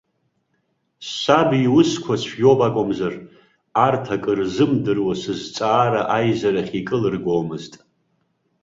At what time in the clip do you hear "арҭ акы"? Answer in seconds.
3.85-4.33